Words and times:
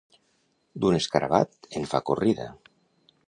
D'un 0.85 0.95
escarabat 0.99 1.69
en 1.81 1.87
fa 1.93 2.01
corrida. 2.09 2.51